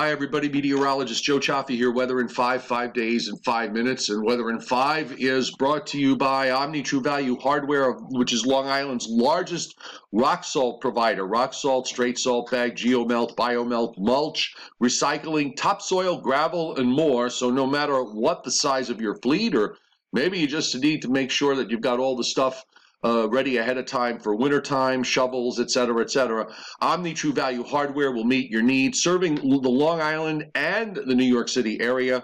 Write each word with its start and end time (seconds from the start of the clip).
Hi, 0.00 0.12
everybody. 0.12 0.48
Meteorologist 0.48 1.22
Joe 1.22 1.38
Cioffi 1.38 1.76
here. 1.76 1.90
Weather 1.90 2.22
in 2.22 2.28
five, 2.28 2.64
five 2.64 2.94
days 2.94 3.28
and 3.28 3.38
five 3.44 3.74
minutes. 3.74 4.08
And 4.08 4.24
Weather 4.24 4.48
in 4.48 4.58
five 4.58 5.12
is 5.20 5.50
brought 5.50 5.86
to 5.88 6.00
you 6.00 6.16
by 6.16 6.52
Omni 6.52 6.80
True 6.80 7.02
Value 7.02 7.36
Hardware, 7.38 7.92
which 7.92 8.32
is 8.32 8.46
Long 8.46 8.66
Island's 8.66 9.06
largest 9.10 9.78
rock 10.10 10.42
salt 10.42 10.80
provider. 10.80 11.26
Rock 11.26 11.52
salt, 11.52 11.86
straight 11.86 12.18
salt 12.18 12.50
bag, 12.50 12.76
geomelt, 12.76 13.36
biomelt, 13.36 13.98
mulch, 13.98 14.54
recycling, 14.82 15.54
topsoil, 15.54 16.18
gravel, 16.18 16.78
and 16.78 16.90
more. 16.90 17.28
So 17.28 17.50
no 17.50 17.66
matter 17.66 18.02
what 18.02 18.42
the 18.42 18.52
size 18.52 18.88
of 18.88 19.02
your 19.02 19.16
fleet, 19.16 19.54
or 19.54 19.76
maybe 20.14 20.38
you 20.38 20.46
just 20.46 20.74
need 20.80 21.02
to 21.02 21.10
make 21.10 21.30
sure 21.30 21.54
that 21.56 21.68
you've 21.68 21.82
got 21.82 21.98
all 21.98 22.16
the 22.16 22.24
stuff 22.24 22.64
uh, 23.04 23.28
ready 23.28 23.56
ahead 23.58 23.78
of 23.78 23.86
time 23.86 24.18
for 24.18 24.34
wintertime, 24.34 25.02
shovels, 25.02 25.58
etc., 25.60 26.00
etc. 26.02 26.46
Omni 26.80 27.14
True 27.14 27.32
Value 27.32 27.62
Hardware 27.62 28.12
will 28.12 28.24
meet 28.24 28.50
your 28.50 28.62
needs, 28.62 29.00
serving 29.00 29.36
the 29.36 29.70
Long 29.70 30.00
Island 30.00 30.46
and 30.54 30.96
the 30.96 31.14
New 31.14 31.24
York 31.24 31.48
City 31.48 31.80
area. 31.80 32.22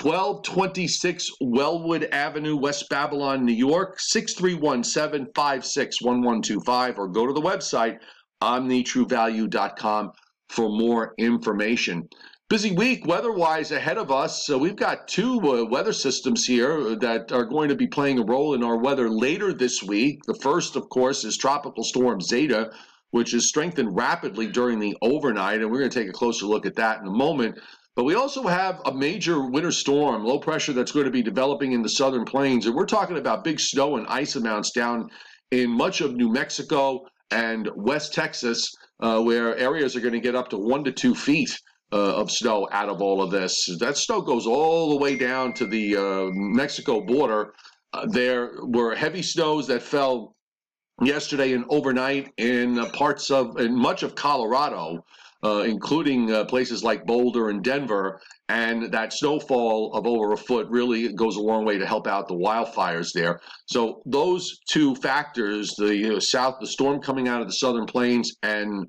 1226 0.00 1.28
Wellwood 1.40 2.04
Avenue, 2.12 2.56
West 2.56 2.88
Babylon, 2.88 3.44
New 3.44 3.52
York, 3.52 3.98
6317 3.98 5.32
561125, 5.34 6.98
or 6.98 7.08
go 7.08 7.26
to 7.26 7.32
the 7.32 7.40
website 7.40 7.98
omnitruevalue.com 8.42 10.12
for 10.48 10.68
more 10.68 11.14
information. 11.18 12.08
Busy 12.50 12.72
week 12.72 13.06
weather-wise 13.06 13.70
ahead 13.70 13.96
of 13.96 14.10
us. 14.10 14.44
So 14.44 14.58
we've 14.58 14.74
got 14.74 15.06
two 15.06 15.38
uh, 15.38 15.64
weather 15.66 15.92
systems 15.92 16.44
here 16.44 16.96
that 16.96 17.30
are 17.30 17.44
going 17.44 17.68
to 17.68 17.76
be 17.76 17.86
playing 17.86 18.18
a 18.18 18.24
role 18.24 18.54
in 18.54 18.64
our 18.64 18.76
weather 18.76 19.08
later 19.08 19.52
this 19.52 19.84
week. 19.84 20.24
The 20.24 20.34
first, 20.34 20.74
of 20.74 20.88
course, 20.88 21.22
is 21.22 21.36
Tropical 21.36 21.84
Storm 21.84 22.20
Zeta, 22.20 22.72
which 23.12 23.30
has 23.30 23.46
strengthened 23.46 23.94
rapidly 23.94 24.48
during 24.48 24.80
the 24.80 24.96
overnight, 25.00 25.60
and 25.60 25.70
we're 25.70 25.78
going 25.78 25.92
to 25.92 25.96
take 26.00 26.08
a 26.08 26.12
closer 26.12 26.44
look 26.44 26.66
at 26.66 26.74
that 26.74 27.00
in 27.00 27.06
a 27.06 27.12
moment. 27.12 27.56
But 27.94 28.02
we 28.02 28.16
also 28.16 28.42
have 28.48 28.80
a 28.84 28.92
major 28.92 29.48
winter 29.48 29.70
storm, 29.70 30.24
low 30.24 30.40
pressure 30.40 30.72
that's 30.72 30.90
going 30.90 31.04
to 31.04 31.12
be 31.12 31.22
developing 31.22 31.70
in 31.70 31.82
the 31.82 31.88
southern 31.88 32.24
plains, 32.24 32.66
and 32.66 32.74
we're 32.74 32.84
talking 32.84 33.18
about 33.18 33.44
big 33.44 33.60
snow 33.60 33.96
and 33.96 34.08
ice 34.08 34.34
amounts 34.34 34.72
down 34.72 35.08
in 35.52 35.70
much 35.70 36.00
of 36.00 36.16
New 36.16 36.32
Mexico 36.32 37.06
and 37.30 37.70
West 37.76 38.12
Texas, 38.12 38.74
uh, 38.98 39.22
where 39.22 39.56
areas 39.56 39.94
are 39.94 40.00
going 40.00 40.14
to 40.14 40.18
get 40.18 40.34
up 40.34 40.48
to 40.48 40.58
one 40.58 40.82
to 40.82 40.90
two 40.90 41.14
feet 41.14 41.56
uh, 41.92 42.16
of 42.16 42.30
snow 42.30 42.68
out 42.72 42.88
of 42.88 43.00
all 43.00 43.22
of 43.22 43.30
this. 43.30 43.66
That 43.78 43.96
snow 43.96 44.20
goes 44.20 44.46
all 44.46 44.90
the 44.90 44.96
way 44.96 45.16
down 45.16 45.52
to 45.54 45.66
the 45.66 45.96
uh, 45.96 46.30
Mexico 46.32 47.00
border. 47.00 47.54
Uh, 47.92 48.06
there 48.10 48.52
were 48.62 48.94
heavy 48.94 49.22
snows 49.22 49.66
that 49.66 49.82
fell 49.82 50.36
yesterday 51.02 51.52
and 51.52 51.64
overnight 51.68 52.32
in 52.36 52.78
uh, 52.78 52.88
parts 52.90 53.30
of 53.30 53.58
in 53.58 53.74
much 53.74 54.02
of 54.02 54.14
Colorado. 54.14 55.04
Uh, 55.42 55.62
including 55.62 56.30
uh, 56.30 56.44
places 56.44 56.84
like 56.84 57.06
Boulder 57.06 57.48
and 57.48 57.64
Denver, 57.64 58.20
and 58.50 58.92
that 58.92 59.14
snowfall 59.14 59.90
of 59.94 60.06
over 60.06 60.34
a 60.34 60.36
foot 60.36 60.66
really 60.68 61.14
goes 61.14 61.36
a 61.36 61.40
long 61.40 61.64
way 61.64 61.78
to 61.78 61.86
help 61.86 62.06
out 62.06 62.28
the 62.28 62.34
wildfires 62.34 63.14
there. 63.14 63.40
So 63.64 64.02
those 64.04 64.58
two 64.70 64.94
factors, 64.96 65.74
the 65.78 66.20
south, 66.20 66.56
the 66.60 66.66
storm 66.66 67.00
coming 67.00 67.26
out 67.26 67.40
of 67.40 67.46
the 67.46 67.54
southern 67.54 67.86
plains, 67.86 68.36
and 68.42 68.86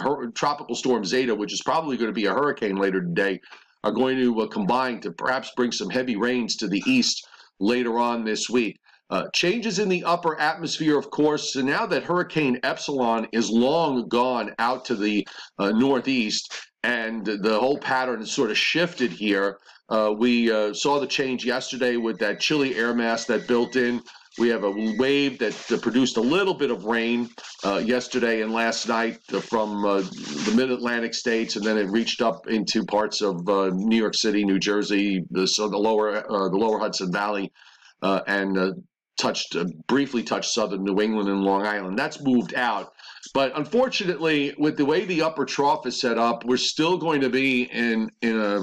her, 0.00 0.30
tropical 0.30 0.74
storm 0.74 1.04
Zeta, 1.04 1.34
which 1.34 1.52
is 1.52 1.62
probably 1.62 1.96
going 1.96 2.10
to 2.10 2.14
be 2.14 2.26
a 2.26 2.34
hurricane 2.34 2.76
later 2.76 3.00
today, 3.00 3.40
are 3.82 3.92
going 3.92 4.16
to 4.16 4.40
uh, 4.40 4.46
combine 4.46 5.00
to 5.00 5.12
perhaps 5.12 5.52
bring 5.56 5.72
some 5.72 5.90
heavy 5.90 6.16
rains 6.16 6.56
to 6.56 6.68
the 6.68 6.82
east 6.86 7.26
later 7.60 7.98
on 7.98 8.24
this 8.24 8.48
week. 8.48 8.78
Uh, 9.10 9.28
changes 9.34 9.78
in 9.78 9.88
the 9.88 10.02
upper 10.04 10.38
atmosphere, 10.40 10.98
of 10.98 11.10
course. 11.10 11.56
And 11.56 11.66
now 11.66 11.86
that 11.86 12.04
Hurricane 12.04 12.58
Epsilon 12.62 13.28
is 13.32 13.50
long 13.50 14.08
gone 14.08 14.54
out 14.58 14.86
to 14.86 14.96
the 14.96 15.26
uh, 15.58 15.70
northeast, 15.70 16.52
and 16.82 17.24
the 17.24 17.58
whole 17.58 17.78
pattern 17.78 18.20
has 18.20 18.32
sort 18.32 18.50
of 18.50 18.58
shifted 18.58 19.12
here. 19.12 19.58
Uh, 19.90 20.14
we 20.16 20.50
uh, 20.50 20.72
saw 20.72 20.98
the 20.98 21.06
change 21.06 21.44
yesterday 21.44 21.96
with 21.96 22.18
that 22.18 22.40
chilly 22.40 22.74
air 22.76 22.94
mass 22.94 23.26
that 23.26 23.46
built 23.46 23.76
in. 23.76 24.02
We 24.38 24.48
have 24.48 24.64
a 24.64 24.70
wave 24.70 25.38
that 25.38 25.72
uh, 25.72 25.76
produced 25.78 26.16
a 26.16 26.20
little 26.20 26.54
bit 26.54 26.70
of 26.70 26.84
rain 26.84 27.30
uh, 27.64 27.76
yesterday 27.84 28.42
and 28.42 28.52
last 28.52 28.88
night 28.88 29.18
uh, 29.32 29.40
from 29.40 29.84
uh, 29.84 30.00
the 30.00 30.52
mid 30.56 30.70
Atlantic 30.72 31.14
states, 31.14 31.54
and 31.54 31.64
then 31.64 31.78
it 31.78 31.88
reached 31.90 32.20
up 32.20 32.48
into 32.48 32.84
parts 32.84 33.22
of 33.22 33.48
uh, 33.48 33.70
New 33.72 33.96
York 33.96 34.14
City, 34.14 34.44
New 34.44 34.58
Jersey, 34.58 35.24
the, 35.30 35.46
so 35.46 35.68
the 35.68 35.78
lower 35.78 36.16
uh, 36.16 36.48
the 36.48 36.56
lower 36.56 36.80
Hudson 36.80 37.12
Valley, 37.12 37.52
and 38.02 38.82
touched 39.16 39.56
briefly 39.86 40.24
touched 40.24 40.50
southern 40.50 40.82
New 40.82 41.00
England 41.00 41.28
and 41.28 41.42
Long 41.42 41.64
Island. 41.64 41.96
That's 41.96 42.20
moved 42.20 42.54
out. 42.54 42.92
But 43.32 43.52
unfortunately, 43.56 44.54
with 44.58 44.76
the 44.76 44.84
way 44.84 45.04
the 45.04 45.22
upper 45.22 45.44
trough 45.44 45.86
is 45.86 46.00
set 46.00 46.18
up, 46.18 46.44
we're 46.44 46.56
still 46.56 46.98
going 46.98 47.20
to 47.20 47.30
be 47.30 47.62
in 47.62 48.10
in 48.20 48.40
a 48.40 48.60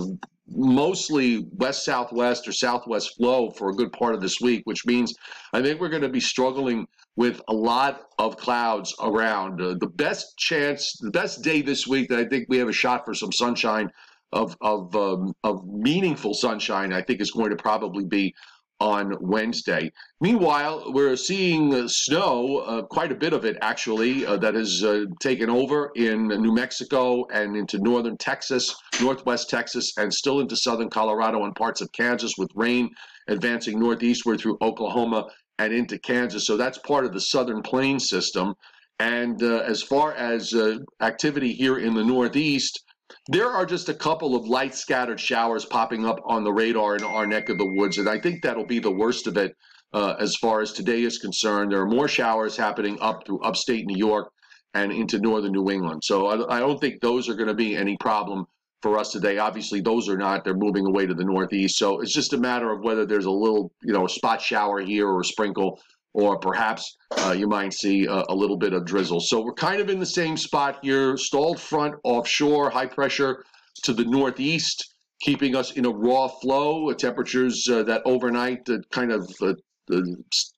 mostly 0.54 1.46
west 1.58 1.86
southwest 1.86 2.48
or 2.48 2.52
southwest 2.52 3.16
flow 3.16 3.50
for 3.50 3.70
a 3.70 3.74
good 3.74 3.92
part 3.92 4.16
of 4.16 4.22
this 4.22 4.40
week, 4.42 4.62
which 4.66 4.86
means 4.86 5.14
I 5.54 5.62
think 5.62 5.80
we're 5.80 5.90
going 5.90 6.02
to 6.02 6.10
be 6.10 6.20
struggling 6.20 6.88
with 7.16 7.42
a 7.48 7.54
lot 7.54 8.04
of 8.20 8.38
clouds 8.38 8.94
around. 9.02 9.62
Uh, 9.62 9.76
the 9.80 9.88
best 9.88 10.38
chance, 10.38 10.98
the 11.00 11.12
best 11.12 11.44
day 11.44 11.62
this 11.62 11.88
week 11.88 12.10
that 12.10 12.20
I 12.20 12.26
think 12.26 12.48
we 12.50 12.58
have 12.58 12.70
a 12.70 12.74
shot 12.74 13.06
for 13.06 13.14
some 13.14 13.32
sunshine 13.32 13.90
of 14.32 14.56
of 14.62 14.96
um, 14.96 15.34
of 15.44 15.66
meaningful 15.68 16.34
sunshine, 16.34 16.94
I 16.94 17.02
think 17.02 17.22
is 17.22 17.32
going 17.32 17.50
to 17.50 17.58
probably 17.58 18.06
be 18.06 18.34
on 18.82 19.16
Wednesday. 19.22 19.92
Meanwhile, 20.22 20.92
we're 20.92 21.16
seeing 21.16 21.88
snow, 21.88 22.58
uh, 22.58 22.82
quite 22.82 23.12
a 23.12 23.16
bit 23.16 23.32
of 23.32 23.46
it 23.46 23.56
actually, 23.62 24.26
uh, 24.26 24.38
that 24.38 24.56
has 24.56 24.84
uh, 24.84 25.06
taken 25.20 25.52
over 25.52 25.92
in 25.96 26.28
New 26.28 26.52
Mexico 26.52 27.26
and 27.32 27.56
into 27.56 27.78
northern 27.78 28.18
Texas, 28.18 28.76
northwest 29.00 29.52
Texas, 29.52 29.94
and 29.98 30.12
still 30.12 30.40
into 30.40 30.56
southern 30.56 30.90
Colorado 30.90 31.46
and 31.46 31.54
parts 31.54 31.82
of 31.82 31.92
Kansas, 31.92 32.34
with 32.40 32.50
rain 32.56 32.90
advancing 33.28 33.80
northeastward 33.80 34.40
through 34.40 34.58
Oklahoma 34.62 35.28
and 35.60 35.72
into 35.72 36.00
Kansas. 36.00 36.48
So 36.48 36.58
that's 36.58 36.80
part 36.80 37.06
of 37.06 37.14
the 37.14 37.22
southern 37.22 37.62
plains 37.62 38.10
system. 38.10 38.56
And 38.98 39.42
uh, 39.44 39.58
as 39.58 39.84
far 39.84 40.14
as 40.14 40.56
uh, 40.56 40.78
activity 41.02 41.54
here 41.54 41.78
in 41.78 41.94
the 41.94 42.04
northeast, 42.04 42.84
there 43.28 43.50
are 43.50 43.66
just 43.66 43.90
a 43.90 43.94
couple 43.94 44.36
of 44.36 44.48
light 44.48 44.76
scattered 44.76 45.20
showers 45.20 45.66
popping 45.66 46.06
up 46.06 46.20
on 46.26 46.44
the 46.44 46.52
radar 46.52 46.96
in 46.96 47.04
our 47.04 47.26
neck 47.26 47.50
of 47.50 47.58
the 47.58 47.74
woods, 47.78 47.98
and 47.98 48.10
I 48.10 48.20
think 48.20 48.42
that'll 48.42 48.66
be 48.66 48.80
the 48.80 48.92
worst 48.92 49.28
of 49.28 49.38
it 49.38 49.56
uh, 49.94 50.16
as 50.20 50.36
far 50.36 50.62
as 50.62 50.72
today 50.72 51.04
is 51.04 51.18
concerned. 51.18 51.72
There 51.72 51.82
are 51.82 51.88
more 51.88 52.08
showers 52.08 52.58
happening 52.58 52.98
up 53.02 53.26
through 53.26 53.42
upstate 53.42 53.86
New 53.86 53.98
York 53.98 54.32
and 54.74 54.92
into 54.92 55.20
northern 55.20 55.52
New 55.52 55.70
England. 55.70 56.04
So 56.04 56.28
I, 56.28 56.58
I 56.58 56.60
don't 56.60 56.80
think 56.80 57.02
those 57.02 57.28
are 57.28 57.36
going 57.36 57.50
to 57.50 57.54
be 57.54 57.76
any 57.76 57.98
problem 57.98 58.46
for 58.82 58.98
us 58.98 59.12
today. 59.12 59.38
Obviously, 59.38 59.82
those 59.82 60.10
are 60.10 60.18
not. 60.18 60.44
They're 60.44 60.54
moving 60.54 60.86
away 60.86 61.06
to 61.06 61.14
the 61.14 61.26
northeast. 61.26 61.78
So 61.78 62.00
it's 62.00 62.14
just 62.14 62.34
a 62.34 62.38
matter 62.38 62.72
of 62.72 62.82
whether 62.82 63.06
there's 63.06 63.26
a 63.26 63.32
little, 63.32 63.72
you 63.84 63.94
know, 63.94 64.08
spot 64.08 64.42
shower 64.42 64.80
here 64.80 65.08
or 65.08 65.22
a 65.22 65.26
sprinkle 65.26 65.80
or 66.14 66.38
perhaps 66.38 66.98
uh, 67.20 67.32
you 67.32 67.48
might 67.48 67.74
see 67.74 68.06
a, 68.06 68.24
a, 68.30 68.36
little 68.36 68.58
bit 68.58 68.74
of 68.74 68.86
drizzle. 68.86 69.20
So 69.20 69.42
we're 69.42 69.54
kind 69.54 69.80
of 69.80 69.90
in 69.90 70.00
the 70.00 70.06
same 70.06 70.36
spot 70.36 70.80
here. 70.82 71.16
Stalled 71.18 71.60
front 71.60 71.96
offshore, 72.04 72.70
high 72.70 72.86
pressure 72.86 73.44
to 73.84 73.94
the 73.94 74.04
northeast, 74.04 74.94
keeping 75.22 75.56
us 75.56 75.72
in 75.72 75.86
a 75.86 75.90
raw 75.90 76.28
flow. 76.28 76.92
Temperatures 76.94 77.68
uh, 77.70 77.84
that 77.84 78.02
overnight 78.06 78.68
uh, 78.70 78.80
kind 78.92 79.12
of 79.12 79.32
uh, 79.42 79.54
uh, 79.94 80.02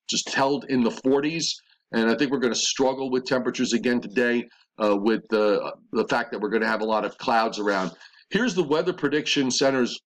just 0.09 0.34
held 0.34 0.66
in 0.69 0.84
the 0.84 0.90
40s. 0.90 1.46
And 1.91 2.09
I 2.09 2.16
think 2.16 2.31
we're 2.31 2.40
going 2.40 2.53
to 2.53 2.59
struggle 2.59 3.12
with 3.12 3.25
temperatures 3.25 3.74
again 3.74 4.02
today 4.02 4.46
uh, 4.84 4.97
with 4.97 5.22
the, 5.30 5.74
the 5.91 6.08
fact 6.08 6.31
that 6.31 6.40
we're 6.40 6.50
going 6.50 6.64
to 6.64 6.68
have 6.68 6.81
a 6.81 6.85
lot 6.85 7.06
of 7.06 7.18
clouds 7.20 7.59
around. 7.59 7.91
Here's 8.31 8.56
the 8.56 8.64
Weather 8.64 8.94
Prediction 8.94 9.52
Center's 9.52 10.00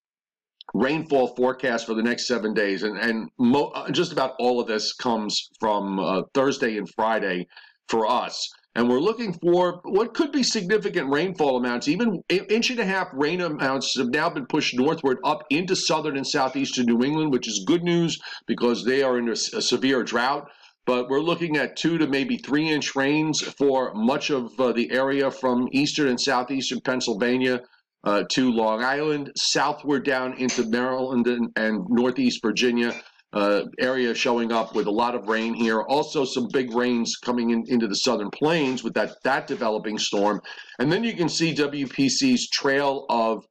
rainfall 0.74 1.36
forecast 1.36 1.86
for 1.86 1.94
the 1.94 2.04
next 2.04 2.28
seven 2.28 2.54
days, 2.54 2.84
and 2.84 2.98
and 2.98 3.30
mo- 3.38 3.72
uh, 3.76 3.90
just 3.92 4.12
about 4.12 4.36
all 4.40 4.60
of 4.60 4.68
this 4.68 4.94
comes 4.94 5.50
from 5.60 6.00
uh, 6.00 6.24
Thursday 6.34 6.78
and 6.78 6.90
Friday 6.96 7.48
for 7.88 8.10
us. 8.10 8.50
And 8.76 8.88
we're 8.88 9.00
looking 9.00 9.34
for 9.34 9.82
what 9.86 10.14
could 10.14 10.32
be 10.32 10.44
significant 10.44 11.10
rainfall 11.10 11.58
amounts. 11.58 11.88
Even 11.88 12.22
inch 12.30 12.70
and 12.70 12.80
a 12.80 12.86
half 12.86 13.08
rain 13.12 13.42
amounts 13.42 13.98
have 13.98 14.10
now 14.10 14.30
been 14.30 14.46
pushed 14.46 14.78
northward 14.78 15.18
up 15.24 15.44
into 15.50 15.76
southern 15.76 16.16
and 16.16 16.28
southeastern 16.28 16.86
New 16.86 17.04
England, 17.04 17.32
which 17.32 17.48
is 17.48 17.64
good 17.66 17.84
news 17.84 18.20
because 18.46 18.86
they 18.86 19.02
are 19.02 19.18
in 19.18 19.30
a, 19.30 19.32
a 19.32 19.62
severe 19.62 20.04
drought 20.04 20.48
but 20.88 21.10
we're 21.10 21.20
looking 21.20 21.58
at 21.58 21.76
two 21.76 21.98
to 21.98 22.08
maybe 22.08 22.38
three 22.38 22.70
inch 22.70 22.96
rains 22.96 23.42
for 23.42 23.94
much 23.94 24.30
of 24.30 24.58
uh, 24.58 24.72
the 24.72 24.90
area 24.90 25.30
from 25.30 25.68
eastern 25.74 26.08
and 26.08 26.20
southeastern 26.20 26.80
Pennsylvania 26.80 27.62
uh, 28.08 28.24
to 28.32 28.52
Long 28.52 28.82
Island, 28.84 29.32
southward 29.36 30.06
down 30.06 30.34
into 30.38 30.66
Maryland 30.66 31.28
and, 31.28 31.50
and 31.58 31.86
Northeast 31.90 32.40
Virginia. 32.42 32.94
Uh, 33.34 33.64
area 33.78 34.16
showing 34.16 34.54
up 34.54 34.74
with 34.74 34.88
a 34.88 34.92
lot 34.92 35.14
of 35.14 35.28
rain 35.28 35.54
here. 35.54 35.82
Also, 35.82 36.24
some 36.24 36.48
big 36.54 36.74
rains 36.74 37.18
coming 37.18 37.50
in, 37.50 37.62
into 37.68 37.86
the 37.86 37.96
southern 37.96 38.30
plains 38.32 38.86
with 38.86 38.94
that 38.94 39.18
that 39.26 39.46
developing 39.46 39.98
storm, 40.00 40.40
and 40.80 40.90
then 40.90 41.04
you 41.04 41.14
can 41.14 41.28
see 41.28 41.54
WPC's 41.54 42.50
trail 42.50 43.06
of 43.10 43.44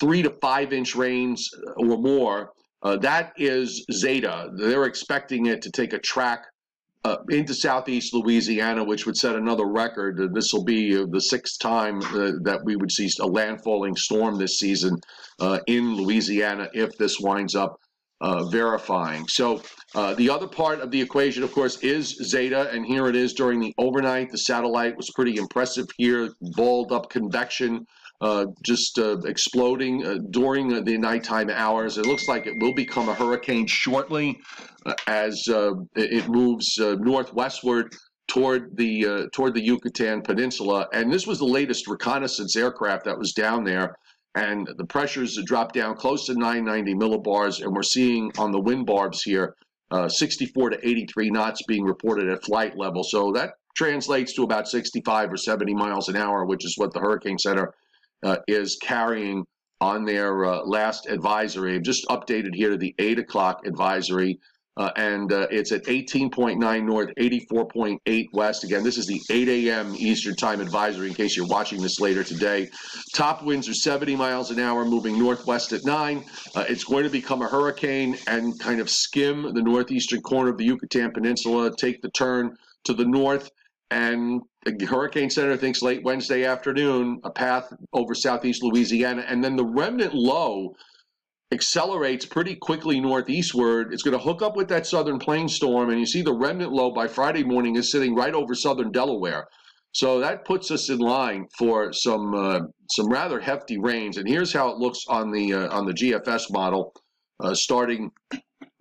three 0.00 0.22
to 0.22 0.30
five 0.40 0.72
inch 0.72 0.96
rains 0.96 1.46
or 1.76 1.98
more. 1.98 2.52
Uh, 2.82 2.96
that 2.96 3.34
is 3.36 3.84
Zeta. 3.92 4.48
They're 4.56 4.86
expecting 4.86 5.44
it 5.46 5.60
to 5.62 5.70
take 5.70 5.92
a 5.92 5.98
track 5.98 6.46
uh, 7.04 7.18
into 7.30 7.54
southeast 7.54 8.12
Louisiana, 8.14 8.82
which 8.82 9.06
would 9.06 9.16
set 9.16 9.36
another 9.36 9.66
record. 9.66 10.20
Uh, 10.20 10.26
this 10.32 10.52
will 10.52 10.64
be 10.64 10.96
uh, 10.96 11.06
the 11.08 11.20
sixth 11.20 11.58
time 11.60 11.98
uh, 12.02 12.32
that 12.42 12.60
we 12.64 12.76
would 12.76 12.90
see 12.90 13.06
a 13.06 13.28
landfalling 13.28 13.96
storm 13.96 14.36
this 14.36 14.58
season 14.58 14.98
uh, 15.40 15.60
in 15.66 15.94
Louisiana 15.94 16.68
if 16.74 16.96
this 16.98 17.20
winds 17.20 17.54
up 17.54 17.78
uh, 18.20 18.44
verifying. 18.46 19.28
So 19.28 19.62
the 19.94 20.30
other 20.30 20.48
part 20.48 20.80
of 20.80 20.90
the 20.90 21.00
equation, 21.00 21.42
of 21.42 21.52
course, 21.52 21.78
is 21.82 22.08
Zeta, 22.22 22.70
and 22.70 22.84
here 22.84 23.06
it 23.08 23.16
is 23.16 23.34
during 23.34 23.60
the 23.60 23.74
overnight. 23.78 24.30
The 24.30 24.38
satellite 24.38 24.96
was 24.96 25.10
pretty 25.10 25.36
impressive 25.36 25.86
here, 25.96 26.30
balled 26.56 26.92
up 26.92 27.08
convection. 27.10 27.86
Uh, 28.22 28.46
just 28.64 28.98
uh, 28.98 29.18
exploding 29.26 30.06
uh, 30.06 30.16
during 30.30 30.82
the 30.84 30.96
nighttime 30.96 31.50
hours. 31.50 31.98
It 31.98 32.06
looks 32.06 32.28
like 32.28 32.46
it 32.46 32.54
will 32.62 32.72
become 32.72 33.10
a 33.10 33.14
hurricane 33.14 33.66
shortly 33.66 34.40
as 35.06 35.44
it 35.46 36.26
moves 36.26 36.78
northwestward 36.78 37.94
toward 38.26 38.74
the 38.74 39.28
toward 39.34 39.52
the 39.52 39.62
Yucatan 39.62 40.22
Peninsula. 40.22 40.88
And 40.94 41.12
this 41.12 41.26
was 41.26 41.38
the 41.38 41.44
latest 41.44 41.88
reconnaissance 41.88 42.56
aircraft 42.56 43.04
that 43.04 43.18
was 43.18 43.34
down 43.34 43.64
there 43.64 43.96
and 44.36 44.68
the 44.76 44.84
pressures 44.84 45.38
dropped 45.44 45.74
down 45.74 45.96
close 45.96 46.26
to 46.26 46.34
990 46.34 46.94
millibars, 46.94 47.62
and 47.62 47.74
we're 47.74 47.82
seeing 47.82 48.30
on 48.38 48.52
the 48.52 48.60
wind 48.60 48.84
barbs 48.86 49.22
here 49.22 49.56
uh, 49.90 50.08
64 50.08 50.70
to 50.70 50.88
83 50.88 51.30
knots 51.30 51.62
being 51.66 51.84
reported 51.84 52.28
at 52.28 52.44
flight 52.44 52.76
level. 52.76 53.02
So 53.02 53.32
that 53.32 53.54
translates 53.74 54.34
to 54.34 54.42
about 54.42 54.68
65 54.68 55.32
or 55.32 55.36
70 55.36 55.74
miles 55.74 56.08
an 56.08 56.16
hour, 56.16 56.44
which 56.44 56.66
is 56.66 56.76
what 56.76 56.92
the 56.92 57.00
Hurricane 57.00 57.38
Center 57.38 57.72
uh, 58.22 58.38
is 58.48 58.76
carrying 58.82 59.44
on 59.80 60.04
their 60.04 60.44
uh, 60.44 60.64
last 60.64 61.06
advisory. 61.06 61.74
I've 61.74 61.82
just 61.82 62.06
updated 62.08 62.54
here 62.54 62.70
to 62.70 62.76
the 62.76 62.94
8 62.98 63.18
o'clock 63.18 63.66
advisory, 63.66 64.38
uh, 64.78 64.90
and 64.96 65.32
uh, 65.32 65.46
it's 65.50 65.72
at 65.72 65.84
18.9 65.84 66.84
north, 66.84 67.10
84.8 67.18 68.24
west. 68.32 68.64
Again, 68.64 68.82
this 68.82 68.98
is 68.98 69.06
the 69.06 69.20
8 69.30 69.48
a.m. 69.48 69.94
Eastern 69.96 70.34
Time 70.34 70.60
advisory 70.60 71.08
in 71.08 71.14
case 71.14 71.36
you're 71.36 71.46
watching 71.46 71.80
this 71.80 72.00
later 72.00 72.24
today. 72.24 72.68
Top 73.14 73.42
winds 73.42 73.68
are 73.68 73.74
70 73.74 74.16
miles 74.16 74.50
an 74.50 74.58
hour, 74.58 74.84
moving 74.84 75.18
northwest 75.18 75.72
at 75.72 75.84
9. 75.84 76.24
Uh, 76.54 76.64
it's 76.68 76.84
going 76.84 77.04
to 77.04 77.10
become 77.10 77.42
a 77.42 77.48
hurricane 77.48 78.16
and 78.26 78.58
kind 78.60 78.80
of 78.80 78.90
skim 78.90 79.54
the 79.54 79.62
northeastern 79.62 80.20
corner 80.20 80.50
of 80.50 80.58
the 80.58 80.64
Yucatan 80.64 81.10
Peninsula, 81.10 81.70
take 81.74 82.02
the 82.02 82.10
turn 82.10 82.56
to 82.84 82.94
the 82.94 83.04
north 83.04 83.50
and 83.90 84.42
the 84.66 84.84
Hurricane 84.84 85.30
Center 85.30 85.56
thinks 85.56 85.80
late 85.80 86.02
Wednesday 86.02 86.44
afternoon, 86.44 87.20
a 87.24 87.30
path 87.30 87.72
over 87.92 88.14
southeast 88.14 88.62
Louisiana, 88.62 89.24
and 89.26 89.42
then 89.42 89.56
the 89.56 89.64
remnant 89.64 90.12
low 90.12 90.74
accelerates 91.52 92.26
pretty 92.26 92.56
quickly 92.56 93.00
northeastward. 93.00 93.92
It's 93.92 94.02
going 94.02 94.16
to 94.16 94.22
hook 94.22 94.42
up 94.42 94.56
with 94.56 94.68
that 94.68 94.86
southern 94.86 95.18
plain 95.18 95.48
storm, 95.48 95.90
and 95.90 96.00
you 96.00 96.06
see 96.06 96.22
the 96.22 96.34
remnant 96.34 96.72
low 96.72 96.90
by 96.90 97.06
Friday 97.06 97.44
morning 97.44 97.76
is 97.76 97.92
sitting 97.92 98.14
right 98.14 98.34
over 98.34 98.54
southern 98.54 98.90
Delaware. 98.90 99.46
So 99.92 100.18
that 100.20 100.44
puts 100.44 100.70
us 100.70 100.90
in 100.90 100.98
line 100.98 101.46
for 101.56 101.92
some 101.92 102.34
uh, 102.34 102.60
some 102.90 103.08
rather 103.08 103.40
hefty 103.40 103.78
rains. 103.78 104.18
And 104.18 104.28
here's 104.28 104.52
how 104.52 104.68
it 104.68 104.76
looks 104.76 105.04
on 105.08 105.30
the 105.30 105.54
uh, 105.54 105.74
on 105.74 105.86
the 105.86 105.94
GFS 105.94 106.50
model, 106.50 106.92
uh, 107.40 107.54
starting 107.54 108.10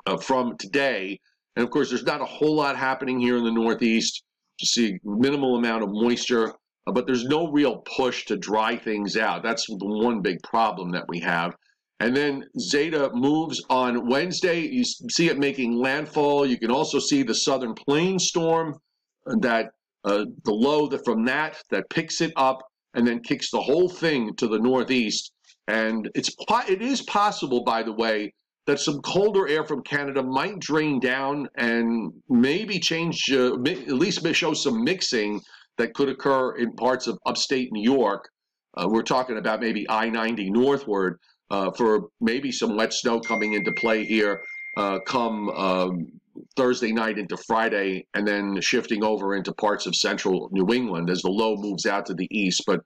uh, 0.06 0.18
from 0.18 0.58
today. 0.58 1.20
And 1.56 1.64
of 1.64 1.70
course, 1.70 1.90
there's 1.90 2.04
not 2.04 2.20
a 2.20 2.26
whole 2.26 2.56
lot 2.56 2.76
happening 2.76 3.18
here 3.18 3.38
in 3.38 3.46
the 3.46 3.52
Northeast 3.52 4.25
to 4.60 4.66
see 4.66 5.00
minimal 5.04 5.58
amount 5.58 5.84
of 5.84 5.90
moisture, 5.92 6.54
uh, 6.88 6.92
but 6.92 7.06
there's 7.06 7.26
no 7.26 7.52
real 7.52 7.84
push 7.98 8.26
to 8.26 8.38
dry 8.38 8.76
things 8.76 9.18
out. 9.18 9.44
That's 9.44 9.66
the 9.68 9.78
one 9.80 10.22
big 10.22 10.42
problem 10.44 10.92
that 10.92 11.06
we 11.08 11.20
have. 11.20 11.56
And 12.00 12.16
then 12.16 12.44
Zeta 12.60 13.10
moves 13.14 13.64
on 13.70 14.10
Wednesday. 14.10 14.60
You 14.60 14.84
see 14.84 15.30
it 15.30 15.40
making 15.40 15.78
landfall. 15.78 16.46
You 16.46 16.60
can 16.60 16.72
also 16.72 17.00
see 17.00 17.24
the 17.24 17.34
southern 17.36 17.74
plain 17.74 18.20
storm 18.20 18.76
uh, 19.26 19.36
that 19.42 19.72
uh, 20.04 20.26
the 20.44 20.54
low 20.54 20.88
that 20.88 21.04
from 21.06 21.26
that 21.26 21.62
that 21.72 21.90
picks 21.90 22.22
it 22.22 22.34
up 22.36 22.62
and 22.94 23.08
then 23.08 23.22
kicks 23.22 23.50
the 23.50 23.62
whole 23.62 23.90
thing 23.90 24.36
to 24.36 24.48
the 24.48 24.60
northeast. 24.60 25.32
And 25.68 26.10
it's 26.14 26.30
it 26.70 26.82
is 26.82 27.02
possible, 27.04 27.64
by 27.64 27.82
the 27.82 27.94
way, 27.94 28.34
that 28.66 28.80
some 28.80 29.00
colder 29.02 29.48
air 29.48 29.64
from 29.64 29.84
Canada 29.84 30.24
might 30.24 30.60
drain 30.60 31.00
down 31.00 31.48
and 31.56 32.12
maybe 32.30 32.80
change, 32.80 33.32
uh, 33.32 33.54
at 33.54 33.88
least 33.88 34.26
show 34.34 34.54
some 34.54 34.84
mixing 34.84 35.40
that 35.78 35.94
could 35.94 36.10
occur 36.10 36.56
in 36.56 36.74
parts 36.74 37.08
of 37.08 37.18
upstate 37.26 37.72
New 37.72 37.84
York. 37.84 38.28
Uh, 38.76 38.88
we're 38.90 39.04
talking 39.04 39.38
about 39.38 39.62
maybe 39.62 39.86
I 39.90 40.10
90 40.10 40.50
northward 40.50 41.20
uh, 41.52 41.72
for 41.72 42.08
maybe 42.20 42.52
some 42.52 42.76
wet 42.76 42.94
snow 42.94 43.20
coming 43.20 43.54
into 43.54 43.72
play 43.74 44.04
here 44.04 44.42
uh, 44.78 45.00
come 45.06 45.50
um, 45.50 46.08
Thursday 46.58 46.92
night 46.92 47.18
into 47.18 47.38
Friday, 47.38 48.06
and 48.14 48.28
then 48.28 48.60
shifting 48.62 49.04
over 49.04 49.36
into 49.36 49.54
parts 49.54 49.86
of 49.86 49.96
central 49.96 50.50
New 50.52 50.74
England 50.74 51.10
as 51.10 51.22
the 51.22 51.30
low 51.30 51.56
moves 51.56 51.86
out 51.86 52.06
to 52.08 52.14
the 52.14 52.28
east. 52.30 52.64
But 52.68 52.82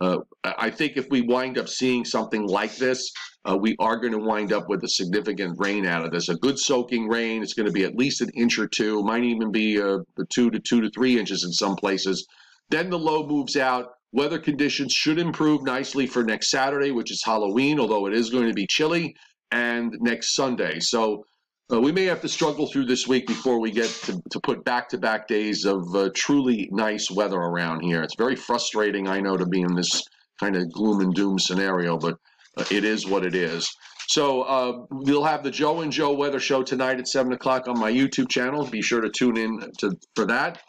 uh, 0.00 0.18
I 0.44 0.70
think 0.70 0.96
if 0.96 1.08
we 1.10 1.20
wind 1.20 1.58
up 1.58 1.68
seeing 1.68 2.04
something 2.04 2.46
like 2.46 2.76
this, 2.76 3.12
uh, 3.44 3.56
we 3.56 3.76
are 3.78 3.96
going 3.96 4.12
to 4.12 4.18
wind 4.18 4.52
up 4.52 4.68
with 4.68 4.82
a 4.84 4.88
significant 4.88 5.56
rain 5.58 5.86
out 5.86 6.04
of 6.04 6.10
this. 6.10 6.28
A 6.28 6.34
good 6.36 6.58
soaking 6.58 7.08
rain. 7.08 7.42
It's 7.42 7.54
going 7.54 7.66
to 7.66 7.72
be 7.72 7.84
at 7.84 7.94
least 7.94 8.20
an 8.20 8.30
inch 8.30 8.58
or 8.58 8.66
two, 8.66 9.02
might 9.02 9.24
even 9.24 9.52
be 9.52 9.80
uh, 9.80 9.98
two 10.30 10.50
to 10.50 10.58
two 10.58 10.80
to 10.80 10.90
three 10.90 11.18
inches 11.18 11.44
in 11.44 11.52
some 11.52 11.76
places. 11.76 12.26
Then 12.70 12.90
the 12.90 12.98
low 12.98 13.26
moves 13.26 13.56
out. 13.56 13.92
Weather 14.12 14.38
conditions 14.38 14.92
should 14.92 15.18
improve 15.18 15.62
nicely 15.62 16.06
for 16.06 16.22
next 16.22 16.50
Saturday, 16.50 16.90
which 16.90 17.10
is 17.10 17.22
Halloween, 17.24 17.80
although 17.80 18.06
it 18.06 18.12
is 18.12 18.30
going 18.30 18.48
to 18.48 18.54
be 18.54 18.66
chilly, 18.66 19.16
and 19.50 19.96
next 20.00 20.34
Sunday. 20.34 20.80
So 20.80 21.24
uh, 21.70 21.80
we 21.80 21.92
may 21.92 22.04
have 22.04 22.20
to 22.20 22.28
struggle 22.28 22.66
through 22.66 22.86
this 22.86 23.06
week 23.06 23.26
before 23.26 23.60
we 23.60 23.70
get 23.70 23.88
to, 23.88 24.20
to 24.30 24.40
put 24.40 24.64
back-to-back 24.64 25.28
days 25.28 25.64
of 25.64 25.94
uh, 25.94 26.10
truly 26.14 26.68
nice 26.72 27.10
weather 27.10 27.38
around 27.38 27.82
here. 27.82 28.02
It's 28.02 28.16
very 28.16 28.36
frustrating, 28.36 29.08
I 29.08 29.20
know, 29.20 29.36
to 29.36 29.46
be 29.46 29.62
in 29.62 29.74
this 29.74 30.02
kind 30.40 30.56
of 30.56 30.70
gloom 30.72 31.00
and 31.00 31.14
doom 31.14 31.38
scenario, 31.38 31.96
but 31.96 32.16
uh, 32.56 32.64
it 32.70 32.84
is 32.84 33.06
what 33.06 33.24
it 33.24 33.34
is. 33.34 33.70
So 34.08 34.42
uh, 34.42 34.84
we'll 34.90 35.24
have 35.24 35.42
the 35.42 35.50
Joe 35.50 35.80
and 35.80 35.92
Joe 35.92 36.12
Weather 36.12 36.40
Show 36.40 36.62
tonight 36.62 36.98
at 36.98 37.08
7 37.08 37.32
o'clock 37.32 37.68
on 37.68 37.78
my 37.78 37.90
YouTube 37.90 38.28
channel. 38.28 38.66
Be 38.66 38.82
sure 38.82 39.00
to 39.00 39.08
tune 39.08 39.38
in 39.38 39.60
to, 39.78 39.96
for 40.14 40.26
that. 40.26 40.60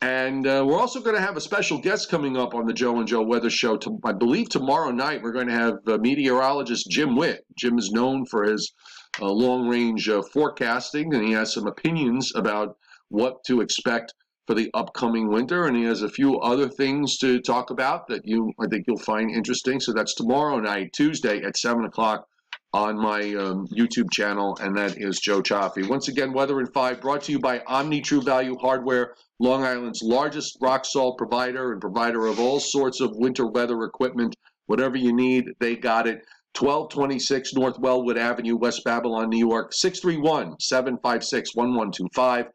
And 0.00 0.46
uh, 0.46 0.64
we're 0.64 0.78
also 0.78 1.00
going 1.00 1.16
to 1.16 1.20
have 1.20 1.36
a 1.36 1.40
special 1.40 1.78
guest 1.78 2.08
coming 2.08 2.36
up 2.36 2.54
on 2.54 2.66
the 2.66 2.72
Joe 2.72 2.98
and 2.98 3.08
Joe 3.08 3.22
Weather 3.22 3.50
Show. 3.50 3.76
To, 3.78 3.98
I 4.04 4.12
believe 4.12 4.48
tomorrow 4.48 4.92
night 4.92 5.22
we're 5.22 5.32
going 5.32 5.48
to 5.48 5.54
have 5.54 5.78
uh, 5.88 5.98
meteorologist 5.98 6.88
Jim 6.88 7.16
Witt. 7.16 7.44
Jim 7.58 7.78
is 7.78 7.90
known 7.90 8.24
for 8.26 8.44
his 8.44 8.72
uh, 9.20 9.28
long 9.28 9.66
range 9.66 10.08
uh, 10.08 10.22
forecasting, 10.32 11.12
and 11.14 11.24
he 11.24 11.32
has 11.32 11.52
some 11.52 11.66
opinions 11.66 12.30
about 12.36 12.76
what 13.08 13.42
to 13.46 13.60
expect 13.60 14.14
for 14.46 14.54
the 14.54 14.70
upcoming 14.72 15.28
winter. 15.28 15.66
And 15.66 15.76
he 15.76 15.82
has 15.84 16.02
a 16.02 16.08
few 16.08 16.38
other 16.38 16.68
things 16.68 17.18
to 17.18 17.40
talk 17.40 17.70
about 17.70 18.06
that 18.06 18.22
you 18.24 18.52
I 18.60 18.68
think 18.68 18.84
you'll 18.86 18.98
find 18.98 19.32
interesting. 19.32 19.80
So 19.80 19.92
that's 19.92 20.14
tomorrow 20.14 20.60
night, 20.60 20.92
Tuesday 20.92 21.42
at 21.42 21.56
7 21.56 21.84
o'clock 21.84 22.24
on 22.72 22.96
my 22.96 23.34
um, 23.34 23.66
YouTube 23.68 24.10
channel, 24.12 24.56
and 24.60 24.76
that 24.76 24.98
is 24.98 25.18
Joe 25.20 25.40
Cioffi. 25.40 25.88
Once 25.88 26.08
again, 26.08 26.32
Weather 26.32 26.60
in 26.60 26.66
5 26.66 27.00
brought 27.00 27.22
to 27.22 27.32
you 27.32 27.38
by 27.38 27.62
Omni 27.66 28.02
True 28.02 28.20
Value 28.20 28.56
Hardware, 28.58 29.14
Long 29.40 29.64
Island's 29.64 30.02
largest 30.02 30.58
rock 30.60 30.84
salt 30.84 31.16
provider 31.16 31.72
and 31.72 31.80
provider 31.80 32.26
of 32.26 32.40
all 32.40 32.58
sorts 32.58 33.00
of 33.00 33.16
winter 33.16 33.46
weather 33.46 33.84
equipment. 33.84 34.34
Whatever 34.66 34.96
you 34.96 35.12
need, 35.12 35.46
they 35.60 35.76
got 35.76 36.06
it. 36.06 36.22
1226 36.58 37.54
North 37.54 37.78
Wellwood 37.78 38.18
Avenue, 38.18 38.56
West 38.56 38.82
Babylon, 38.84 39.28
New 39.28 39.38
York, 39.38 39.72
631 39.72 40.58
756 40.58 41.54
1125, 41.54 42.46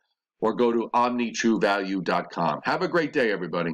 or 0.41 0.53
go 0.53 0.73
to 0.73 0.89
omnitruevalue.com. 0.93 2.59
Have 2.63 2.81
a 2.81 2.87
great 2.87 3.13
day, 3.13 3.31
everybody. 3.31 3.71